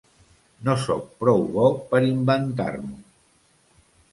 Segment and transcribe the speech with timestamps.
[0.69, 2.99] No soc prou bo per inventar-m'ho.